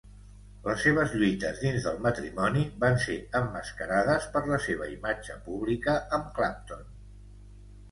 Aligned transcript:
Les 0.67 0.79
seves 0.85 1.11
lluites 1.19 1.59
dins 1.65 1.85
del 1.87 1.99
matrimoni 2.05 2.63
van 2.85 2.97
ser 3.05 3.19
emmascarades 3.41 4.27
per 4.39 4.43
la 4.55 4.61
seva 4.67 4.89
imatge 4.97 5.39
pública 5.47 5.97
amb 6.21 6.35
Clapton. 6.41 6.85